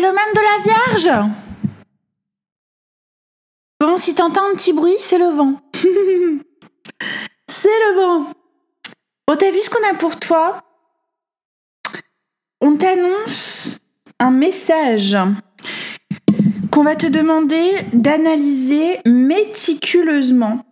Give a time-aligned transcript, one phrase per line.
[0.00, 1.30] Le même de la Vierge
[3.80, 5.60] Bon, si t'entends un petit bruit, c'est le vent.
[7.46, 8.30] c'est le vent.
[9.28, 10.62] Bon, t'as vu ce qu'on a pour toi?
[12.62, 13.76] On t'annonce
[14.18, 15.18] un message
[16.72, 20.64] qu'on va te demander d'analyser méticuleusement.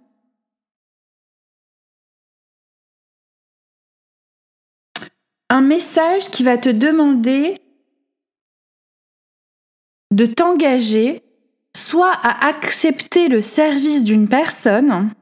[5.50, 7.60] Un message qui va te demander
[10.18, 11.22] de t'engager
[11.76, 15.12] soit à accepter le service d'une personne,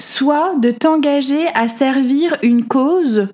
[0.00, 3.26] soit de t'engager à servir une cause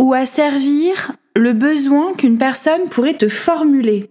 [0.00, 4.10] ou à servir le besoin qu'une personne pourrait te formuler.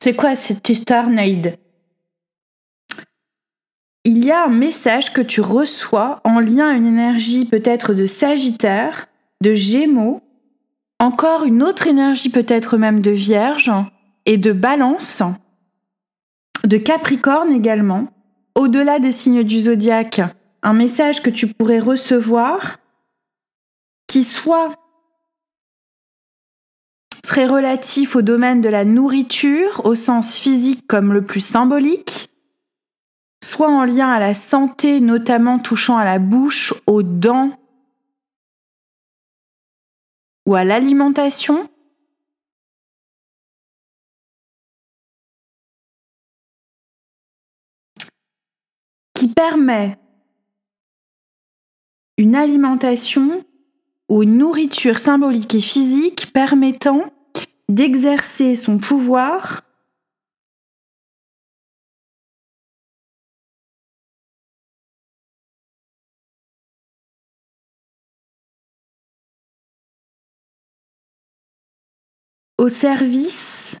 [0.00, 1.58] C'est quoi cette histoire, Naïd?
[4.04, 8.06] Il y a un message que tu reçois en lien à une énergie peut-être de
[8.06, 9.08] Sagittaire,
[9.40, 10.22] de Gémeaux,
[10.98, 13.70] encore une autre énergie peut-être même de Vierge
[14.24, 15.22] et de Balance,
[16.64, 18.08] de Capricorne également,
[18.54, 20.20] au-delà des signes du zodiaque,
[20.62, 22.78] un message que tu pourrais recevoir
[24.08, 24.72] qui soit
[27.24, 32.30] serait relatif au domaine de la nourriture au sens physique comme le plus symbolique,
[33.44, 37.58] soit en lien à la santé, notamment touchant à la bouche, aux dents
[40.46, 41.68] ou à l'alimentation,
[49.14, 49.98] qui permet
[52.16, 53.44] une alimentation
[54.08, 57.12] ou une nourriture symbolique et physique permettant
[57.68, 59.65] d'exercer son pouvoir
[72.58, 73.78] au service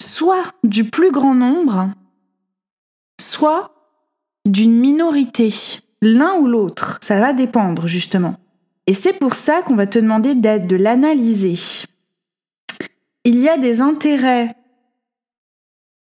[0.00, 1.90] soit du plus grand nombre,
[3.20, 3.74] soit
[4.46, 5.50] d'une minorité.
[6.00, 8.36] L'un ou l'autre, ça va dépendre justement.
[8.86, 11.56] Et c'est pour ça qu'on va te demander d'aide, de l'analyser.
[13.24, 14.54] Il y a des intérêts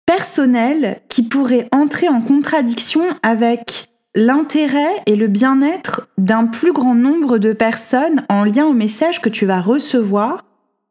[0.05, 7.39] personnels qui pourraient entrer en contradiction avec l'intérêt et le bien-être d'un plus grand nombre
[7.39, 10.45] de personnes en lien au message que tu vas recevoir,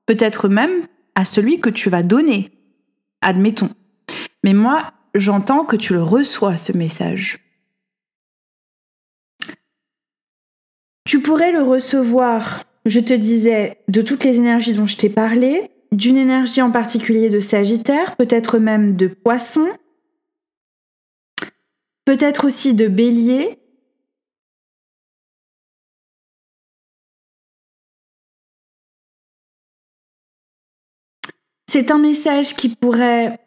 [0.05, 0.83] peut-être même
[1.15, 2.51] à celui que tu vas donner
[3.25, 3.69] admettons.
[4.43, 7.39] Mais moi, j'entends que tu le reçois, ce message.
[11.05, 15.71] Tu pourrais le recevoir, je te disais, de toutes les énergies dont je t'ai parlé,
[15.91, 19.67] d'une énergie en particulier de Sagittaire, peut-être même de Poisson,
[22.05, 23.59] peut-être aussi de Bélier,
[31.75, 33.37] C'est un message qui pourrait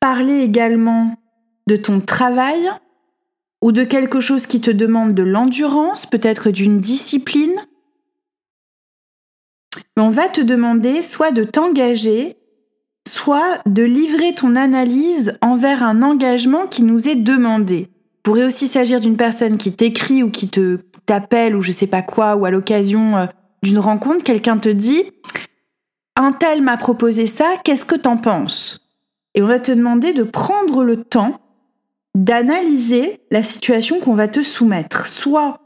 [0.00, 1.16] parler également
[1.66, 2.68] de ton travail
[3.62, 7.58] ou de quelque chose qui te demande de l'endurance, peut-être d'une discipline.
[9.96, 12.36] on va te demander soit de t'engager,
[13.10, 17.88] soit de livrer ton analyse envers un engagement qui nous est demandé.
[17.88, 21.88] Il pourrait aussi s'agir d'une personne qui t'écrit ou qui te t'appelle ou je sais
[21.88, 23.26] pas quoi, ou à l'occasion euh,
[23.62, 25.02] d'une rencontre, quelqu'un te dit
[26.16, 28.80] un tel m'a proposé ça, qu'est-ce que t'en penses?
[29.34, 31.40] Et on va te demander de prendre le temps
[32.14, 35.60] d'analyser la situation qu'on va te soumettre, soit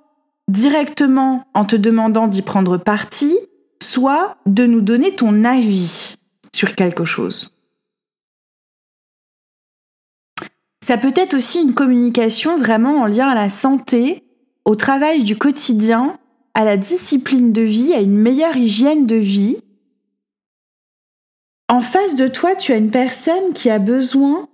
[0.48, 3.36] directement en te demandant d'y prendre parti,
[3.82, 6.16] soit de nous donner ton avis
[6.54, 7.50] sur quelque chose.
[10.84, 14.22] Ça peut être aussi une communication vraiment en lien à la santé,
[14.64, 16.18] au travail du quotidien,
[16.54, 19.56] à la discipline de vie, à une meilleure hygiène de vie,
[21.68, 24.48] en face de toi, tu as une personne qui a besoin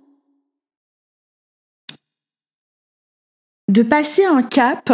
[3.67, 4.91] de passer un cap,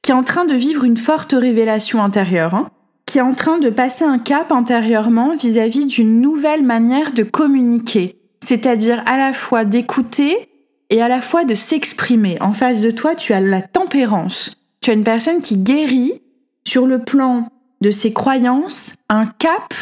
[0.00, 2.70] qui est en train de vivre une forte révélation intérieure, hein,
[3.10, 8.20] qui est en train de passer un cap intérieurement vis-à-vis d'une nouvelle manière de communiquer,
[8.40, 10.48] c'est-à-dire à la fois d'écouter
[10.90, 12.40] et à la fois de s'exprimer.
[12.40, 14.52] En face de toi, tu as la tempérance.
[14.80, 16.22] Tu as une personne qui guérit
[16.64, 17.48] sur le plan
[17.80, 19.74] de ses croyances, un cap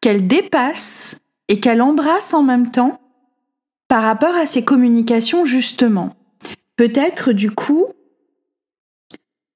[0.00, 2.98] qu'elle dépasse et qu'elle embrasse en même temps
[3.88, 6.14] par rapport à ses communications justement.
[6.76, 7.88] Peut-être du coup,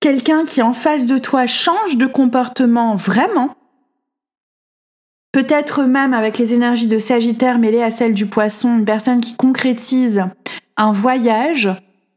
[0.05, 3.55] quelqu'un qui en face de toi change de comportement vraiment,
[5.33, 9.35] peut-être même avec les énergies de Sagittaire mêlées à celles du poisson, une personne qui
[9.35, 10.27] concrétise
[10.77, 11.71] un voyage,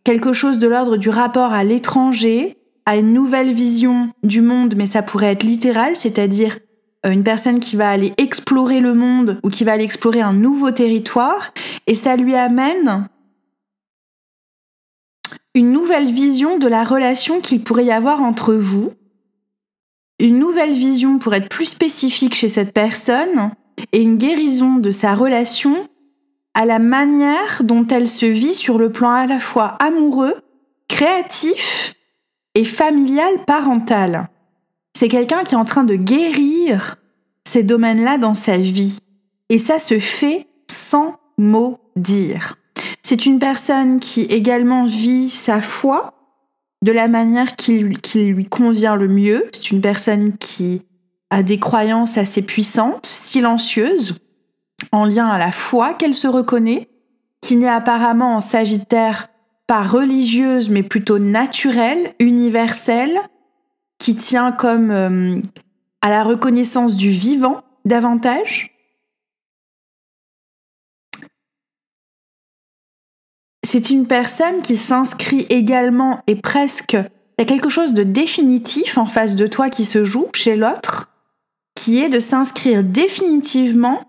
[0.03, 4.85] quelque chose de l'ordre du rapport à l'étranger, à une nouvelle vision du monde, mais
[4.85, 6.59] ça pourrait être littéral, c'est-à-dire
[7.05, 10.33] euh, une personne qui va aller explorer le monde ou qui va aller explorer un
[10.33, 11.53] nouveau territoire,
[11.87, 13.07] et ça lui amène
[15.57, 18.91] une nouvelle vision de la relation qu'il pourrait y avoir entre vous,
[20.19, 23.51] une nouvelle vision pour être plus spécifique chez cette personne,
[23.91, 25.87] et une guérison de sa relation
[26.53, 30.35] à la manière dont elle se vit sur le plan à la fois amoureux,
[30.87, 31.95] créatif
[32.53, 34.29] et familial parental.
[34.95, 36.97] C'est quelqu'un qui est en train de guérir
[37.47, 38.99] ces domaines-là dans sa vie.
[39.49, 42.57] Et ça se fait sans mot dire.
[43.09, 46.13] C'est une personne qui également vit sa foi
[46.81, 49.45] de la manière qui lui, convient le mieux.
[49.53, 50.81] C'est une personne qui
[51.29, 54.19] a des croyances assez puissantes, silencieuses,
[54.91, 56.89] en lien à la foi qu'elle se reconnaît,
[57.39, 59.29] qui n'est apparemment en Sagittaire
[59.67, 63.17] pas religieuse mais plutôt naturelle, universelle,
[63.99, 65.39] qui tient comme euh,
[66.01, 68.76] à la reconnaissance du vivant davantage.
[73.69, 78.97] C'est une personne qui s'inscrit également et presque, il y a quelque chose de définitif
[78.97, 81.11] en face de toi qui se joue chez l'autre,
[81.75, 84.05] qui est de s'inscrire définitivement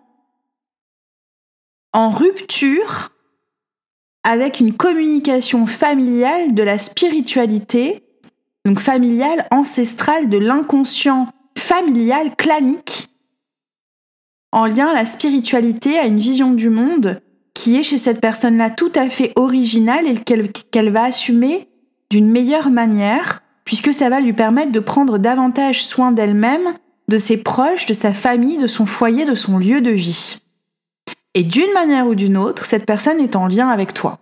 [1.93, 3.10] en rupture
[4.22, 8.04] avec une communication familiale de la spiritualité,
[8.64, 13.08] donc familiale, ancestrale, de l'inconscient familial, clanique,
[14.52, 17.20] en lien la spiritualité à une vision du monde
[17.58, 21.69] qui est chez cette personne-là tout à fait originale et qu'elle va assumer
[22.08, 26.75] d'une meilleure manière, puisque ça va lui permettre de prendre davantage soin d'elle-même,
[27.08, 30.38] de ses proches, de sa famille, de son foyer, de son lieu de vie.
[31.34, 34.20] Et d'une manière ou d'une autre, cette personne est en lien avec toi.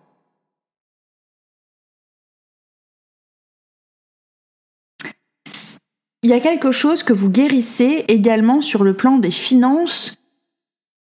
[6.22, 10.16] Il y a quelque chose que vous guérissez également sur le plan des finances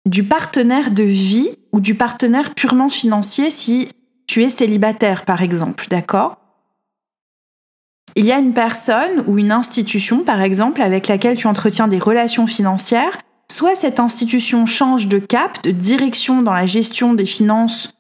[0.07, 3.89] du partenaire de vie ou du partenaire purement financier si
[4.27, 6.39] tu es célibataire par exemple, d'accord?
[8.15, 11.99] Il y a une personne ou une institution par exemple avec laquelle tu entretiens des
[11.99, 13.19] relations financières.
[13.51, 17.93] Soit cette institution change de cap, de direction dans la gestion des finances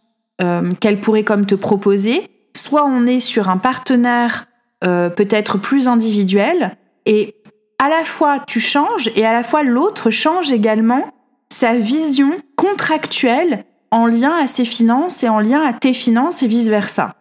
[0.42, 2.26] euh, qu'elle pourrait comme te proposer,
[2.56, 4.46] soit on est sur un partenaire
[4.84, 6.76] euh, peut-être plus individuel,
[7.06, 7.36] et
[7.78, 11.12] à la fois tu changes et à la fois l'autre change également
[11.52, 16.48] sa vision contractuelle en lien à ses finances et en lien à tes finances et
[16.48, 17.14] vice-versa.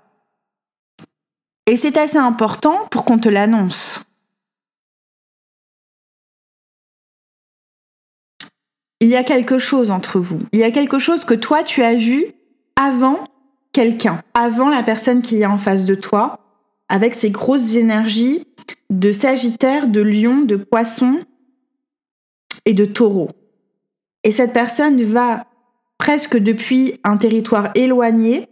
[1.67, 4.03] Et c'est assez important pour qu'on te l'annonce.
[9.01, 10.39] il y a quelque chose entre vous.
[10.53, 12.27] Il y a quelque chose que toi, tu as vu
[12.79, 13.25] avant
[13.73, 16.39] quelqu'un, avant la personne qui est en face de toi,
[16.87, 18.45] avec ses grosses énergies
[18.91, 21.19] de Sagittaire, de Lion, de Poisson
[22.65, 23.29] et de Taureau.
[24.23, 25.45] Et cette personne va
[25.97, 28.47] presque depuis un territoire éloigné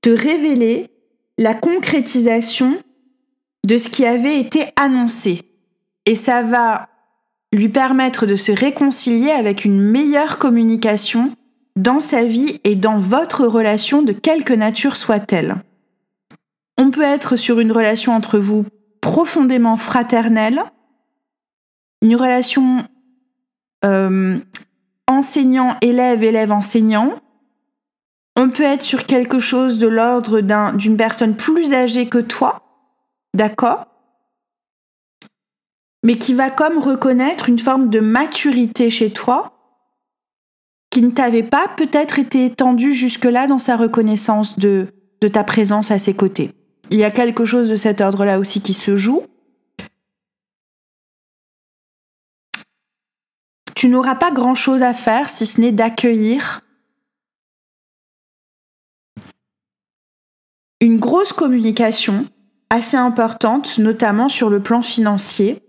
[0.00, 0.90] te révéler
[1.38, 2.78] la concrétisation
[3.64, 5.42] de ce qui avait été annoncé.
[6.06, 6.88] Et ça va
[7.52, 11.32] lui permettre de se réconcilier avec une meilleure communication
[11.76, 15.56] dans sa vie et dans votre relation de quelque nature soit-elle.
[16.76, 18.64] On peut être sur une relation entre vous
[19.00, 20.62] profondément fraternelle,
[22.02, 22.84] une relation
[23.84, 24.38] euh,
[25.08, 27.18] enseignant-élève, élève-enseignant.
[28.36, 30.40] On peut être sur quelque chose de l'ordre
[30.76, 32.62] d'une personne plus âgée que toi,
[33.34, 33.86] d'accord?
[36.04, 39.52] Mais qui va comme reconnaître une forme de maturité chez toi
[40.90, 44.86] qui ne t'avait pas peut-être été étendue jusque-là dans sa reconnaissance de,
[45.20, 46.52] de ta présence à ses côtés.
[46.90, 49.22] Il y a quelque chose de cet ordre-là aussi qui se joue.
[53.78, 56.62] Tu n'auras pas grand-chose à faire si ce n'est d'accueillir
[60.80, 62.26] une grosse communication
[62.70, 65.62] assez importante, notamment sur le plan financier,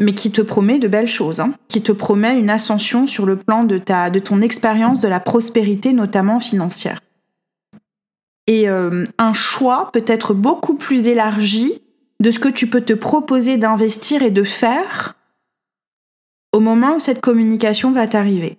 [0.00, 3.36] mais qui te promet de belles choses, hein, qui te promet une ascension sur le
[3.36, 3.76] plan de,
[4.18, 7.02] ton expérience de la prospérité, notamment financière.
[8.46, 11.82] Et euh, un choix peut-être beaucoup plus élargi
[12.20, 15.17] de ce que tu peux te proposer d'investir et de faire
[16.52, 18.58] au moment où cette communication va t'arriver.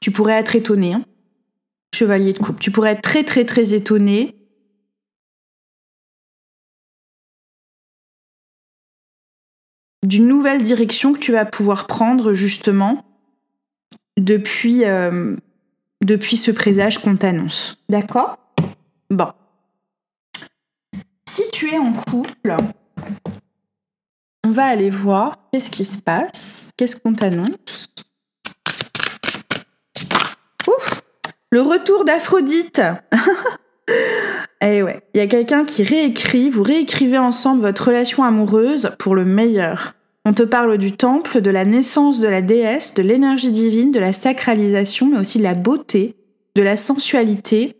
[0.00, 1.04] Tu pourrais être étonné, hein,
[1.94, 4.34] chevalier de coupe, tu pourrais être très très très étonné
[10.04, 13.04] d'une nouvelle direction que tu vas pouvoir prendre justement
[14.18, 15.36] depuis, euh,
[16.02, 17.78] depuis ce présage qu'on t'annonce.
[17.88, 18.36] D'accord?
[19.10, 19.32] Bon.
[21.28, 22.56] Si tu es en couple,
[24.44, 27.88] on va aller voir qu'est-ce qui se passe, qu'est-ce qu'on t'annonce.
[30.66, 31.02] Ouf
[31.50, 32.80] Le retour d'Aphrodite
[34.64, 39.14] Eh ouais, il y a quelqu'un qui réécrit, vous réécrivez ensemble votre relation amoureuse pour
[39.14, 39.94] le meilleur.
[40.24, 43.98] On te parle du temple, de la naissance de la déesse, de l'énergie divine, de
[43.98, 46.14] la sacralisation, mais aussi de la beauté,
[46.54, 47.74] de la sensualité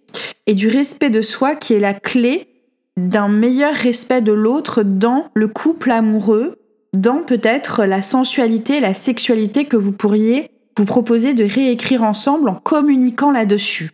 [0.46, 2.48] et du respect de soi qui est la clé
[2.96, 6.58] d'un meilleur respect de l'autre dans le couple amoureux,
[6.92, 12.54] dans peut-être la sensualité, la sexualité que vous pourriez vous proposer de réécrire ensemble en
[12.54, 13.92] communiquant là-dessus.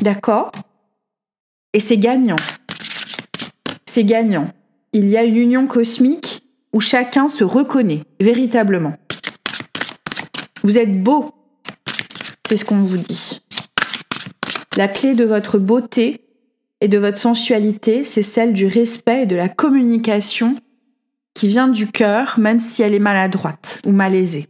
[0.00, 0.52] D'accord?
[1.72, 2.36] Et c'est gagnant.
[3.86, 4.48] C'est gagnant.
[4.92, 8.94] Il y a une union cosmique où chacun se reconnaît véritablement.
[10.62, 11.30] Vous êtes beau.
[12.48, 13.42] C'est ce qu'on vous dit.
[14.76, 16.25] La clé de votre beauté
[16.86, 20.54] et de votre sensualité, c'est celle du respect et de la communication
[21.34, 24.46] qui vient du cœur, même si elle est maladroite ou malaisée.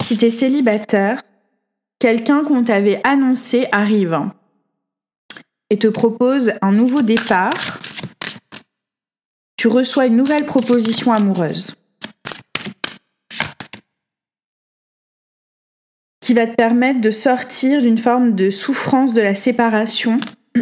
[0.00, 1.20] Si tu es célibataire,
[1.98, 4.18] quelqu'un qu'on t'avait annoncé arrive
[5.68, 7.52] et te propose un nouveau départ.
[9.58, 11.74] Tu reçois une nouvelle proposition amoureuse.
[16.30, 20.20] Qui va te permettre de sortir d'une forme de souffrance de la séparation.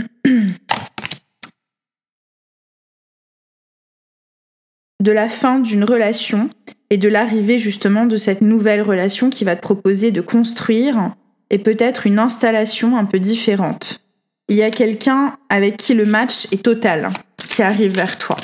[5.02, 6.48] de la fin d'une relation
[6.88, 11.14] et de l'arrivée justement de cette nouvelle relation qui va te proposer de construire
[11.50, 14.00] et peut-être une installation un peu différente.
[14.48, 17.10] Il y a quelqu'un avec qui le match est total
[17.50, 18.38] qui arrive vers toi.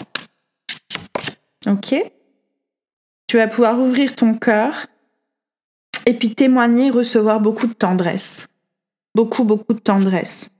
[1.66, 1.94] Ok?
[3.28, 4.88] Tu vas pouvoir ouvrir ton cœur
[6.06, 8.48] et puis témoigner, recevoir beaucoup de tendresse.
[9.14, 10.50] Beaucoup, beaucoup de tendresse.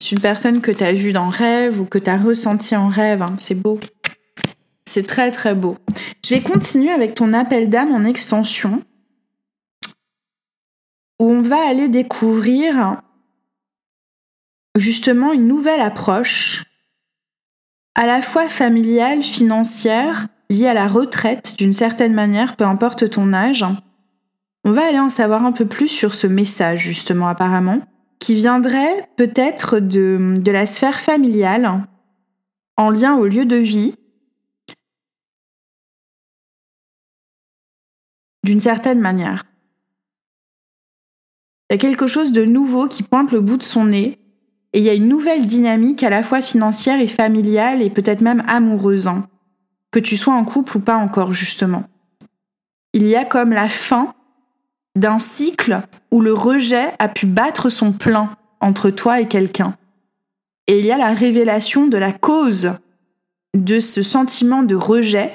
[0.00, 2.88] C'est une personne que tu as vue dans rêve ou que tu as ressenti en
[2.88, 3.22] rêve.
[3.22, 3.36] Hein.
[3.38, 3.78] C'est beau.
[4.84, 5.76] C'est très, très beau.
[6.24, 8.82] Je vais continuer avec ton appel d'âme en extension
[11.20, 13.00] où on va aller découvrir
[14.76, 16.64] justement une nouvelle approche
[17.94, 23.32] à la fois familiale, financière lié à la retraite d'une certaine manière, peu importe ton
[23.32, 23.64] âge.
[24.64, 27.80] On va aller en savoir un peu plus sur ce message justement apparemment,
[28.20, 31.86] qui viendrait peut-être de, de la sphère familiale
[32.76, 33.96] en lien au lieu de vie,
[38.44, 39.44] d'une certaine manière.
[41.68, 44.18] Il y a quelque chose de nouveau qui pointe le bout de son nez,
[44.72, 48.20] et il y a une nouvelle dynamique à la fois financière et familiale et peut-être
[48.20, 49.08] même amoureuse.
[49.92, 51.84] Que tu sois en couple ou pas encore justement.
[52.92, 54.14] Il y a comme la fin
[54.96, 59.76] d'un cycle où le rejet a pu battre son plein entre toi et quelqu'un.
[60.66, 62.72] Et il y a la révélation de la cause
[63.54, 65.32] de ce sentiment de rejet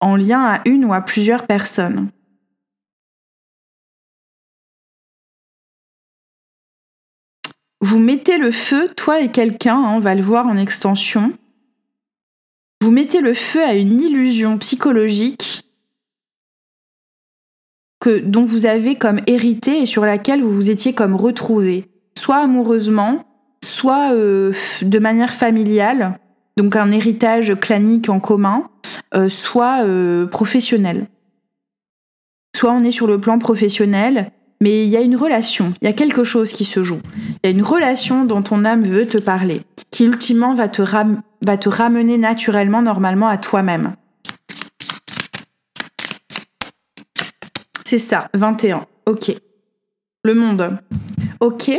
[0.00, 2.10] en lien à une ou à plusieurs personnes.
[7.80, 11.36] Vous mettez le feu, toi et quelqu'un, hein, on va le voir en extension,
[12.82, 15.62] vous mettez le feu à une illusion psychologique
[18.00, 21.86] que, dont vous avez comme hérité et sur laquelle vous vous étiez comme retrouvé,
[22.18, 23.24] soit amoureusement,
[23.62, 26.18] soit euh, de manière familiale,
[26.56, 28.68] donc un héritage clanique en commun,
[29.14, 31.06] euh, soit euh, professionnel.
[32.56, 35.88] Soit on est sur le plan professionnel, mais il y a une relation, il y
[35.88, 37.00] a quelque chose qui se joue.
[37.28, 39.60] Il y a une relation dont ton âme veut te parler,
[39.92, 40.82] qui ultimement va te,
[41.44, 43.94] va te ramener naturellement, normalement, à toi-même.
[47.84, 48.86] C'est ça, 21.
[49.06, 49.32] Ok.
[50.24, 50.78] Le monde.
[51.40, 51.70] Ok.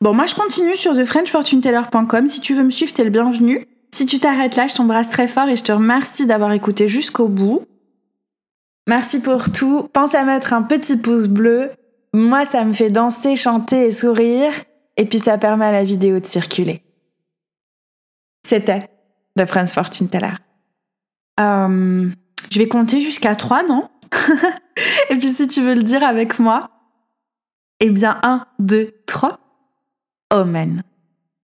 [0.00, 2.28] Bon, moi je continue sur thefrenchfortuneteller.com.
[2.28, 3.66] Si tu veux me suivre, t'es le bienvenu.
[3.92, 7.28] Si tu t'arrêtes là, je t'embrasse très fort et je te remercie d'avoir écouté jusqu'au
[7.28, 7.62] bout.
[8.88, 9.88] Merci pour tout.
[9.92, 11.70] Pense à mettre un petit pouce bleu.
[12.12, 14.52] Moi, ça me fait danser, chanter et sourire.
[14.96, 16.82] Et puis ça permet à la vidéo de circuler.
[18.44, 18.88] C'était
[19.36, 20.34] de Franz Fortune Teller.
[21.40, 22.10] Euh,
[22.52, 23.88] je vais compter jusqu'à 3, non?
[25.10, 26.70] Et puis si tu veux le dire avec moi,
[27.80, 29.40] eh bien 1, 2, 3.
[30.30, 30.82] Amen.